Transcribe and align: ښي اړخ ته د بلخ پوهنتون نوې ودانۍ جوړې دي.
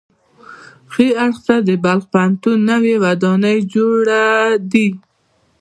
ښي 0.91 1.07
اړخ 1.25 1.37
ته 1.47 1.55
د 1.67 1.69
بلخ 1.83 2.03
پوهنتون 2.13 2.57
نوې 2.71 2.95
ودانۍ 3.03 3.57
جوړې 3.73 4.27
دي. 4.71 4.87